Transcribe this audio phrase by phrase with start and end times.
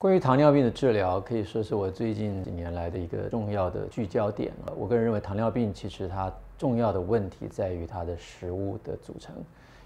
[0.00, 4.72] 关于糖尿病的治疗，可以说是我最近几年来的一个重要的聚焦点了。
[4.76, 9.34] 我个人认为，糖尿病其实它重要的问题在于它的食物的组成，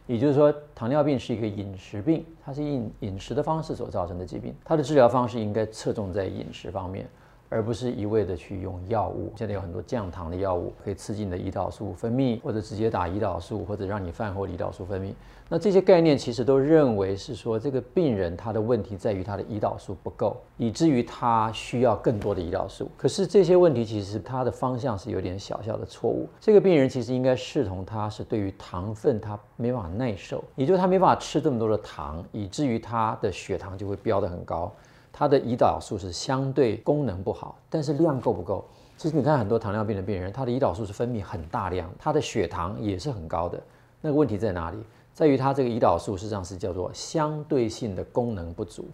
[0.06, 4.54] 也就是说，糖尿病是一个饮食病，它是饮饮食的方式所造成的疾病。
[4.62, 7.08] 它的治疗方式应该侧重在饮食方面。
[7.53, 9.30] 而不是一味的去用药物。
[9.37, 15.12] 现在有很多降糖的药物，可以刺激你的胰岛素分泌，或者直接打胰岛素，或者让你饭后胰岛素分泌。
[15.48, 22.91] 那这些概念其实都认为是说，这个病人他的问题在于他的胰岛素不够，以至于他需要更多的胰岛素。
[22.96, 26.27] 可是这些问题其实他的方向是有点小小的错误。
[26.41, 34.73] 这个病人其实应该视同他是对于糖分他没法耐受，也就是他没法吃这么多的糖，以至于他的血糖就会飙得很高。
[35.12, 38.65] 它的胰岛素是相对功能不好，但是量够不够？
[38.97, 43.61] 其实你看很多糖尿病的病人，他的胰岛素是分泌很大量，他的血糖也是很高的。
[44.01, 44.79] 那个问题在哪里？
[45.12, 48.88] 在于他这个胰岛素实际上是叫做相对性的功能不足。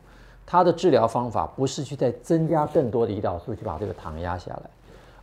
[0.44, 4.70] 他的治疗方法不是去再增加更多的胰岛素去把这个糖压下来，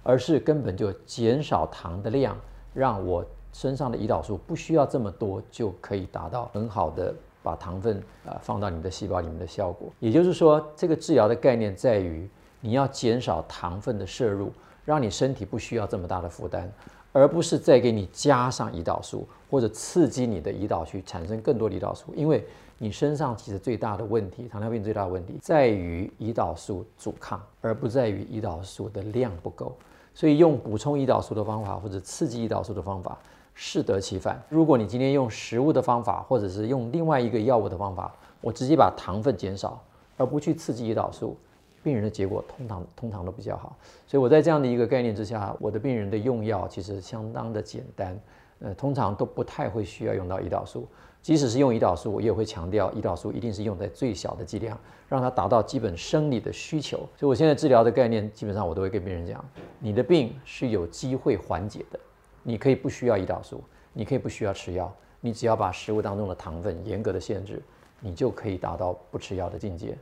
[0.04, 2.38] 而是根本就减少糖的量，
[2.74, 7.14] 让我身上的胰岛素不需要这么多，就可以达到很好的。
[7.46, 12.28] 把糖分啊放到你的细胞里面的效果，也就是说，这个治疗的概念在于
[12.60, 14.52] 你要减少糖分的摄入，
[14.84, 16.68] 让你身体不需要这么大的负担，
[17.12, 22.12] 而不是再给你加上胰岛素或者刺激你的胰岛去产生更多胰岛素。
[22.16, 22.44] 因为
[22.80, 29.78] 你身上其实最大的问题，糖尿病最大的问题在于胰岛素阻抗，而不在于胰岛素的量不够。
[30.14, 33.18] 所以用补充胰岛素的方法或者刺激胰岛素的方法。
[33.56, 34.40] 适得其反。
[34.50, 39.82] 如果你今天用食物的方法，或者是用另外一个药物的方法，我直接把糖分减少，
[40.18, 41.36] 而不去刺激胰岛素，
[41.82, 43.76] 病人的结果通常通常都比较好。
[44.06, 48.20] 所以我在这样的一个概念之下，我的病人的用药其实相当的简单，
[48.60, 50.86] 呃，通常都不太会需要用到胰岛素。
[51.22, 54.78] 即使是用胰岛素，我也会强调胰岛素一定是用在最小的剂量，
[55.10, 56.98] 让它达到基本生理的需求。
[57.18, 59.44] 所以我现在治疗的概念，基本上我都会跟病人讲，
[59.80, 62.00] 你的病是有机会缓解的。
[62.48, 67.60] 你可以不需要胰岛素，你可以不需要吃药，你只要把食物当中的糖分严格的限制，
[68.00, 69.98] 你就可以达到不吃药的境界。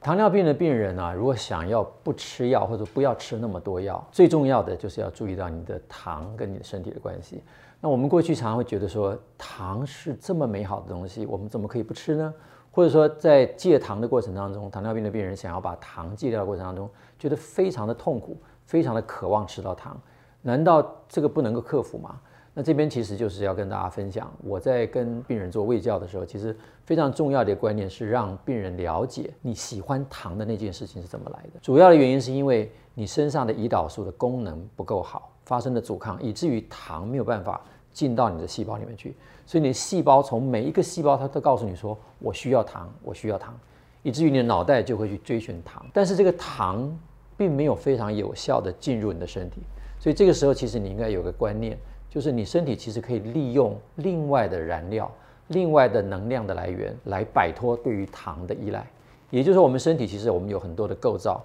[0.00, 7.40] 糖尿病的病人啊，如果想要不吃药或者不要吃那么多药，最重要的就是要注意到你的糖跟你的身体的关系。
[7.80, 12.34] 那我们过去常常会觉得说，糖是这么美好的东西，我们怎么可以不吃呢？
[12.72, 19.98] 或者说在戒糖的过程当中，糖尿病的病人想要把糖戒掉的过程当中，觉得非常的痛苦，非常的渴望吃到糖。
[20.46, 22.20] 难道这个不能够克服吗？
[22.54, 31.58] 那这边其实就是要跟大家分享，我在跟病人做胃教的时候，其实非常重要的一个观念是让病人了解你喜欢糖的那件事情是怎么来的。
[31.60, 37.60] 主要的原因是因为你身上的胰岛素的功能不够好，发生的阻抗，以至于糖没有办法
[37.92, 39.16] 进到你的细胞里面去。
[39.44, 43.58] 所以你的细胞从每一个细胞，它都告诉你说我需要糖，我需要糖，
[44.04, 45.84] 以至于你的脑袋就会去追寻糖。
[45.92, 46.96] 但是这个糖
[47.36, 49.60] 并没有非常有效的进入你的身体。
[50.06, 51.76] 所以这个时候，其实你应该有个观念，
[52.08, 55.10] 就是你身体其实可以利用另外的燃料、
[55.48, 58.86] 另外的能量的来源来摆脱对于糖的依赖。
[59.30, 61.44] 也就是说，我们身体其实我们有很多的构造，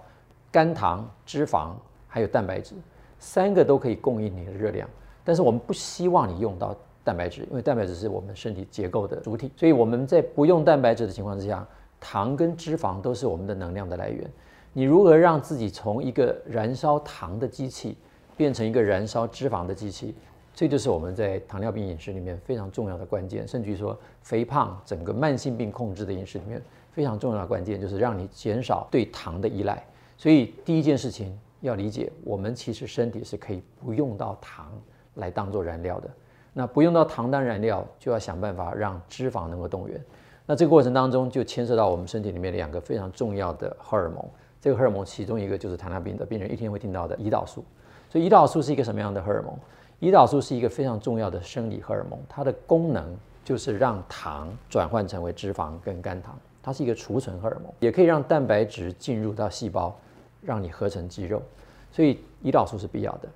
[0.51, 1.71] 肝糖、脂肪
[2.07, 2.75] 还有蛋白质，
[3.17, 4.87] 三个都可以供应你的热量。
[5.23, 9.51] 但是我们不希望你用到蛋白质，因为蛋白质是我们身体结构的主体。
[9.57, 11.67] 所以我们在不用蛋白质的情况之下，
[11.99, 14.31] 糖跟脂肪都是我们的能量的来源。
[14.71, 17.97] 你如何让自己从一个燃烧糖的机器？
[18.41, 20.15] 变成一个燃烧脂肪的机器，
[20.51, 23.47] 这就是我们在糖尿病饮食里面非常重要的关键。
[23.47, 26.59] 甚至于说，肥胖整个慢性病控制的饮食里面
[26.91, 29.85] 非常重要的关键，就是让你减少对糖的依赖。
[30.17, 34.71] 所以第一件事情要理解，我们其实身体是可以不用到糖
[35.17, 36.09] 来当做燃料的。
[36.51, 40.03] 那不用到糖当燃料，就要想办法让脂肪能够动员。
[40.47, 44.25] 那这个过程当中就牵涉到我们身体里面两个非常重要的荷尔蒙。
[44.59, 47.63] 这个荷尔蒙其中一个就是糖尿病的病人一天会听到的胰岛素。
[48.11, 49.57] 所以胰岛素是一个什么样的荷尔蒙？
[50.01, 59.95] 胰岛素是一个非常重要的生理荷尔蒙，它的功能就是让糖转换成为脂肪跟肝糖，它是一个储存荷尔蒙，也可以让蛋白质进入到细胞，
[60.41, 61.41] 让你合成肌肉。
[61.89, 63.29] 所以胰岛素是必要的。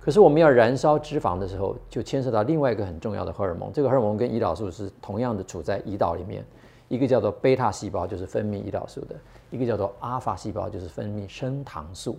[0.00, 6.42] 可是我们要燃烧脂肪的时候，就牵涉到另外一个很重要的荷尔蒙，这个荷尔蒙跟胰岛素是同样的处在胰岛里面，
[6.88, 9.14] 一个叫做贝塔细胞，就是分泌胰岛素的；
[9.50, 12.16] 一个叫做阿法细胞，就是分泌升糖素。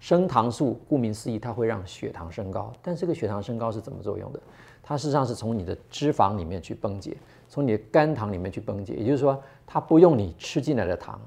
[0.00, 2.72] 升糖素顾名思义，它会让血糖升高。
[2.82, 4.40] 但这个血糖升高是怎么作用的？
[4.82, 7.16] 它事实上是从你的脂肪里面去崩解，
[7.48, 8.94] 从你的肝糖里面去崩解。
[8.94, 11.18] 也就是说，它不用你吃进来的糖，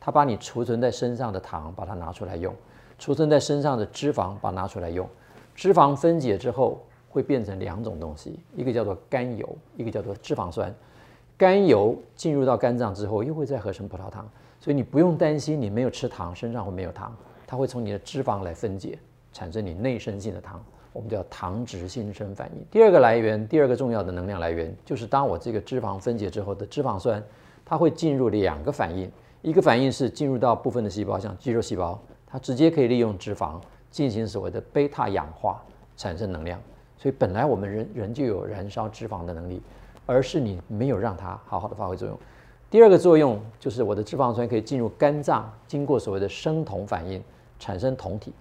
[0.00, 2.52] 它把你储存在身上的糖把它拿出来用，
[2.98, 5.08] 储存在身上的脂肪把它拿出来用。
[5.54, 10.74] 脂肪分解之后会变成两种东西，一个叫做甘油，一个叫做脂肪酸。
[11.36, 14.28] 甘油进入到肝脏之后，又会再合成葡萄糖。
[14.60, 17.14] 所以你不用担心你没有吃糖，身上会没有糖，
[17.54, 18.98] 它会从你的脂肪来分解，
[19.32, 20.60] 产生你内生性的糖，
[20.92, 22.66] 我们叫糖脂新生反应。
[22.68, 27.22] 第二个来源，第二个重要的能量来源，就是当我这个脂肪分解之后的脂肪酸，
[27.64, 29.08] 它会进入两个反应，
[29.40, 31.96] 一个反应是进入到部分的细胞，像肌肉细胞，
[32.26, 35.62] 它直接可以利用脂肪进行所谓的贝塔氧化，
[35.96, 36.60] 产生能量。
[36.98, 39.62] 所以本来我们人人就有燃烧脂肪的能力，
[40.06, 42.18] 而是你没有让它好好的发挥作用。
[42.68, 47.22] 第二个作用就是我的脂肪酸可以进入肝脏，经过所谓的生酮反应
[47.58, 48.32] 产生酮体。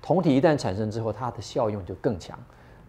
[0.00, 2.38] 酮体一旦产生之后，它的效用就更强。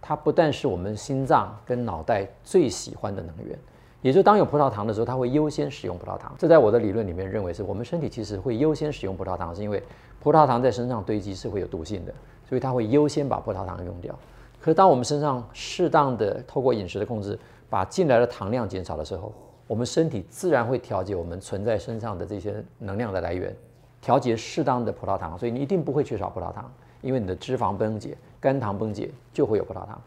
[0.01, 3.57] 它不但是我们心脏跟脑袋最喜欢的能源，
[4.01, 6.35] 也就当有葡萄糖的时候，它会优先使用葡萄糖。
[6.37, 9.81] 这在我的理论里面认为是我们身体其实会优先使用葡萄糖，是因为
[10.19, 12.13] 葡萄糖在身上堆积是会有毒性的，
[12.49, 14.13] 所以它会优先把葡萄糖用掉。
[14.59, 17.39] 可是当我们身上适当的透过饮食的控制，
[17.69, 19.31] 把进来的糖量减少的时候，
[19.67, 23.55] 我们身体自然会调节我们存在身上的这些能量的来源，
[24.03, 26.69] 调节适当的葡萄糖，所以你一定不会缺少葡萄糖，
[27.01, 29.99] 因为你的脂肪崩解、肝糖崩解就会有葡萄糖。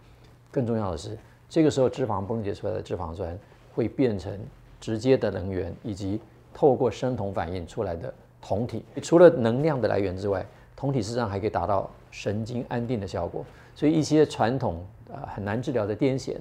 [0.51, 1.17] 更重要的是，
[1.49, 3.37] 这个时候脂肪崩解出来的脂肪酸
[3.75, 4.39] 会变成
[4.79, 6.21] 直接的能源，以及
[6.53, 8.13] 透过生酮反应出来的
[8.43, 8.85] 酮体。
[9.03, 10.45] 除了能量的来源之外，
[10.77, 13.43] 酮体事实上还可以达到神经安定的效果。
[13.75, 16.37] 所以一些传统呃很难治疗的癫痫。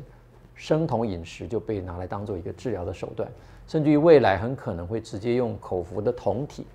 [0.55, 3.29] 生酮饮食就被拿来当做一个治疗的手段，
[3.67, 6.65] 甚至于未来很可能会直接用口服的酮体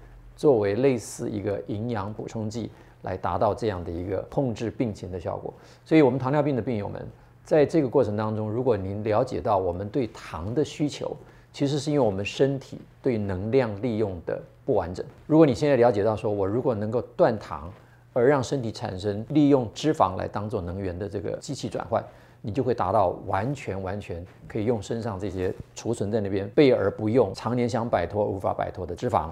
[0.41, 2.71] 作为类似一个营养补充剂，
[3.03, 5.53] 来达到这样的一个控制病情的效果。
[5.85, 7.07] 所以，我们糖尿病的病友们，
[7.45, 11.15] 在这个过程当中，如果您了解到我们对糖的需求，
[11.53, 15.05] 其实是因为我们身体对能量利用的不完整。
[15.27, 17.71] 如果你现在了解到说，我如果能够断糖，
[18.15, 22.03] 而让身体产生利用脂肪来当做能源的这个机器转换。
[22.41, 29.29] 你就会达到完全完全可以用身上这些储存在那边备而不用、常年想摆脱无法摆脱的脂肪，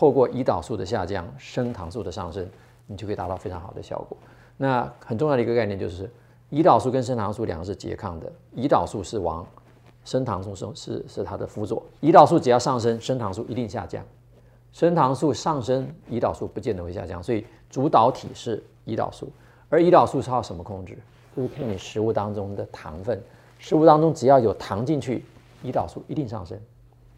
[0.00, 2.48] 透过胰岛素的下降、升糖素的上升，
[2.86, 4.16] 你就可以达到非常好的效果。
[4.56, 6.10] 那很重要的一个概念就是，
[6.50, 9.46] 胰岛素跟升糖素两个是拮抗的，胰岛素是王，
[10.06, 11.82] 升糖素是是是它的辅佐。
[12.00, 14.02] 胰岛素只要上升，升糖素一定下降；
[14.72, 17.22] 升糖素上升，胰岛素不见得会下降。
[17.22, 19.30] 所以主导体是胰岛素，
[19.68, 20.96] 而胰岛素是靠什么控制？
[21.36, 23.22] 就是看你食物当中的糖分，
[23.58, 25.22] 食物当中只要有糖进去，
[25.62, 26.58] 胰岛素一定上升，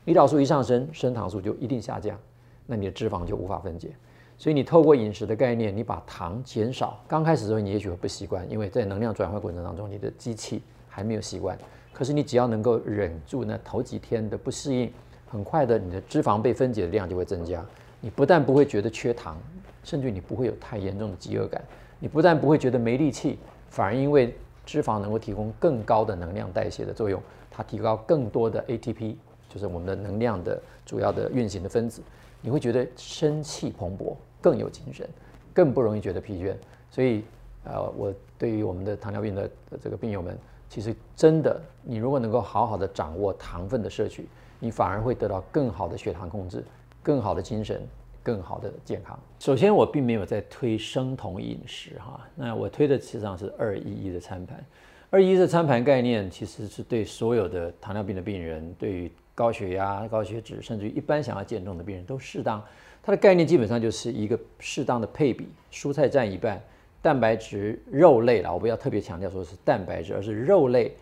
[0.05, 2.19] 胰岛素一上升，升糖素就一定下降，
[2.67, 3.91] 那你的脂肪就无法分解。
[4.38, 7.00] 所以你透过饮食的概念，你把糖减少。
[7.06, 11.56] 刚开始的时候你也许会不习惯，因为在能量转换过程当中，你的机器还没有习惯。
[11.93, 14.91] 可是你只要能够忍住那头几天的不适应，
[15.29, 17.64] 很快的你的脂肪被分解的量就会增加。
[18.00, 19.38] 你不但不会觉得缺糖，
[19.85, 21.62] 甚至你不会有太严重的饥饿感，
[22.00, 23.38] 你不但不会觉得没力气。
[23.69, 24.35] 反而因为
[24.67, 29.15] 脂肪能够提供更高的能量代谢的作用，它提高更多的 ATP，
[29.49, 32.03] 就是我们的能量的主要的运行的分子，
[32.43, 35.09] 你会觉得生气蓬勃，更有精神，
[35.55, 36.55] 更不容易觉得疲倦。
[36.91, 37.25] 所以，
[37.65, 39.50] 呃，我对于我们的糖尿病的
[39.83, 40.37] 这个病友们，
[40.69, 44.27] 其实真的，你如果能够好好的掌握糖分的摄取，
[44.59, 46.62] 你反而会得到更好的血糖控制，
[47.03, 47.81] 更好的精神。
[48.25, 49.19] 更好的健康。
[49.41, 54.65] 首先，我并没有在推生酮饮食哈，那我推的实际上是二一一的餐盘。
[55.11, 62.62] 二一一的餐盘概念其实是对所有的糖尿病的病人，对于高血压、高血脂，甚至于一般想要减重的病人都适当。
[63.02, 66.62] 它的概念基本上就是一个适当的配比，蔬菜占一半，
[67.01, 70.94] 蛋白质、肉类了，我不要特别强调说是蛋白质，而是肉类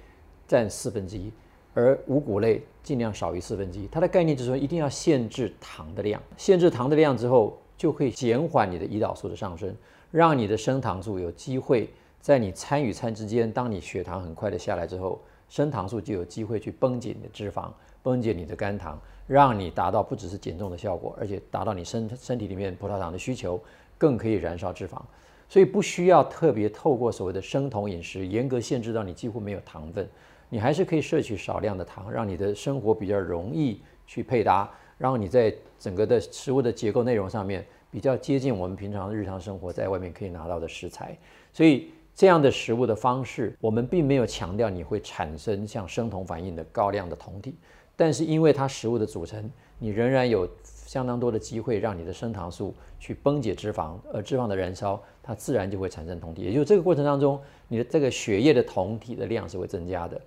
[0.48, 1.30] 占四分之一。
[1.72, 9.72] 而五谷类尽量少于四分之一，它的概念就是说一定要限制糖的量，限制糖的量之后，就会减缓你的胰岛素的上升，
[10.10, 11.88] 让你的升糖素有机会
[12.20, 17.70] 在你餐与餐之间，当你血糖很快的下来之后，升糖素就有机会去绷紧你的脂肪，
[18.02, 23.60] 崩解你的肝糖，让你达到不只是减重的效果，而且达到你身身体里面葡萄糖的需求，
[23.98, 25.00] 更可以燃烧脂肪，
[25.48, 30.08] 所以不需要特别透过所谓的生酮饮食，严格限制到你几乎没有糖分。
[30.48, 41.16] 你还是可以摄取少量的糖，让你的生活比较容易去配搭，让你在整个的食物的结构内容上面比较接近我们平常日常生活在外面可以拿到的食材。
[41.52, 47.54] 所以这样的食物的方式，我们并没有强调你会产生像生酮反应的高量的酮体，
[48.00, 56.40] 但是因为它食物的组成，你仍然有相当多的机会让你的升糖素去崩解脂肪，而脂肪的燃烧，它自然就会产生酮体。
[56.40, 57.38] 也就是这个过程当中，
[57.68, 60.18] 你的这个血液的酮体的量是会增加的。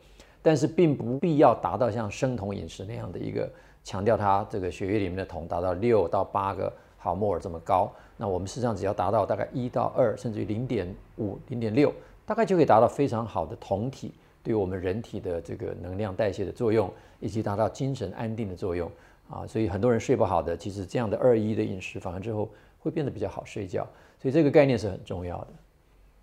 [0.43, 3.51] 但是并不必要达到像生酮饮食那样的一个
[3.83, 7.91] 强调它这个血液里面的酮达到六到八个毫摩尔这么高。
[8.17, 11.91] 那我们事实上只要达到大概一到二，甚至于零点五、零点六，
[12.23, 14.11] 大概就可以达到非常好的酮体
[14.43, 18.91] 对我们人体的这个能量代谢的作用，以及达到精神安定的作用，
[19.29, 23.87] 啊，所以很多人睡不好的，其实这样的二一的饮食反而之后会变得比较好睡觉，
[24.21, 25.47] 所以这个概念是很重要的。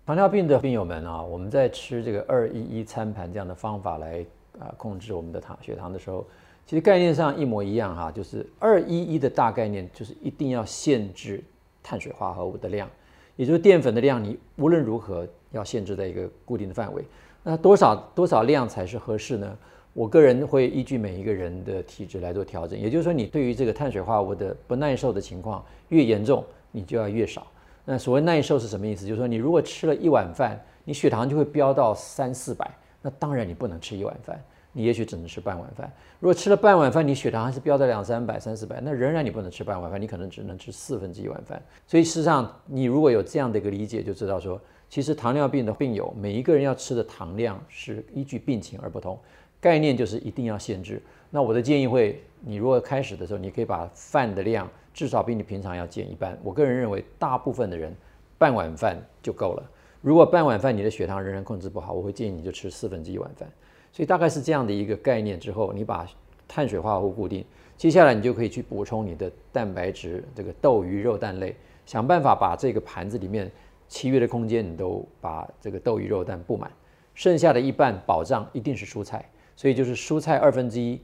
[0.05, 4.25] 糖尿病的病友们啊，我们在吃这个二一一餐盘这样的方法来
[4.59, 6.25] 啊控制我们的糖血糖的时候，
[6.67, 11.43] 其实概念上一模一样哈，就是二一一的大概念就是一定要限制
[11.81, 12.87] 碳水化合物的量，
[13.35, 17.03] 也就是淀粉的量，你无论如何要限制在一个固定的范围。
[17.43, 19.57] 那多少多少量才是合适呢？
[19.93, 22.79] 我个人会依据每一个人的体质来做调整。
[22.79, 27.45] 也就是说，你对于这个碳水化合物的不耐受的情况越严重，你就要越少。
[27.83, 29.05] 那所谓耐受是什么意思？
[29.05, 32.69] 就是说，你如果吃了一碗饭，你血糖就会飙到三四百，
[33.01, 35.91] 那当然你不能吃一碗饭，你也许只能吃半碗饭。
[36.19, 41.61] 如果吃了半碗饭，你血糖还是飙到两三百、三四百，那仍然你不能吃半碗饭，你可能只能吃四分之一碗饭。
[41.85, 49.17] 所以事实上，你如果有这样的一个理解，就知道说，其实糖尿病的病友每一个人要吃的糖量是依据病情而不同，
[49.61, 51.01] 概念就是一定要限制。
[51.29, 54.69] 那我的建议会，你如果开始的时候，你可以把饭的量。
[54.93, 56.37] 至少比你平常要减一半。
[56.43, 57.95] 我个人认为，大部分的人
[58.37, 59.71] 半碗饭就够了。
[60.01, 63.49] 如果半碗饭你的血糖仍然控制不好，我会建议你就吃四分之一碗饭。
[63.93, 65.39] 所以大概是这样的一个概念。
[65.39, 66.05] 之后你把
[66.45, 67.45] 碳水化合物固定，
[67.77, 71.55] 接下来你就可以去补充你的蛋白质，这个豆鱼肉蛋类，
[71.85, 73.49] 想办法把这个盘子里面
[73.91, 76.71] 其余的空间你都把这个豆鱼肉蛋布满，
[77.13, 79.29] 剩下的一半保障一定是蔬菜。
[79.53, 80.97] 所以就是蔬菜二分之一，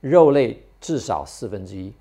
[0.00, 1.92] 肉类至少四分之一。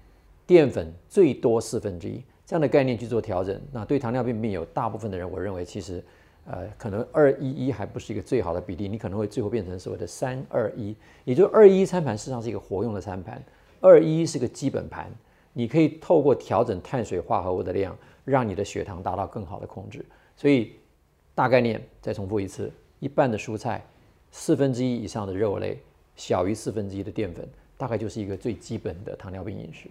[0.48, 6.04] 淀粉最多四分之一这样的概念去做调整，那对糖尿病病友大部分的人，我认为其实，
[6.46, 10.94] 呃，可能二一一还不是一个最好的比例，你可能会最后变成所谓的三二一，
[11.24, 13.42] 也就二一餐盘事实上是一个活用的餐盘，
[13.80, 15.10] 二一是个基本盘，
[15.54, 17.96] 你可以透过调整碳水化合物的量，
[18.26, 20.04] 让你的血糖达到更好的控制。
[20.42, 20.72] 所以
[21.36, 23.86] 大概念再重复一次：一半的蔬菜，
[24.32, 25.78] 四分之一以上的肉类，
[26.16, 29.88] 小于四分之一的淀粉，大概就是一个最基本的糖尿病饮食。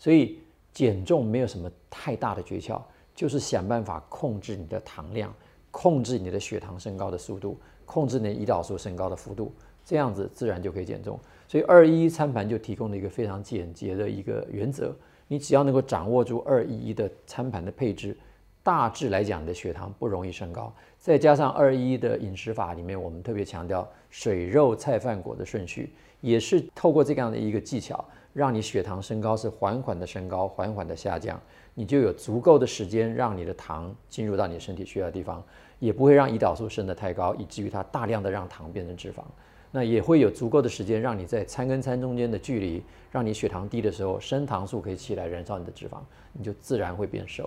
[0.00, 0.40] 所以
[0.72, 2.82] 减重没有什么太大的诀窍，
[3.14, 5.32] 就是想办法控制你的糖量，
[5.70, 9.54] 控制你的血糖升高的速度，控制你胰岛素升高的幅度，
[9.84, 11.16] 这样子自然就可以减重。
[11.46, 14.92] 所以二一餐盘就提供了一个非常简洁的一个原则，
[15.28, 18.16] 你只要能够掌握住二一一的餐盘的配置，
[18.62, 20.72] 大致来讲你的血糖不容易升高。
[20.98, 28.04] 再加上二一的饮食法里面，我们特别强调水肉菜饭果的顺序，也是透过这样的一个技巧。
[28.34, 31.38] 让你血糖升高是缓缓的升高，缓缓的下降，
[31.74, 35.44] 你就有足够的时间让你的糖进入到你身体需要的地方，
[35.78, 39.22] 也不会让胰岛素升得太高，以至于它大量的让糖变成脂肪。
[39.70, 45.98] 那也会有足够的时间让你在餐跟餐中间的距离，让你血糖低的时候，升糖素可以起来燃烧你的脂肪，
[46.32, 47.46] 你就自然会变瘦。